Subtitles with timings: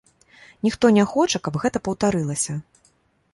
[0.67, 2.57] Ніхто не хоча, каб гэта паўтарылася.